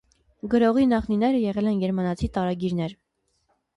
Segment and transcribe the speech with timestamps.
[0.53, 2.97] Գրողի նախնիները եղել են գերմանացի տարագիրներ։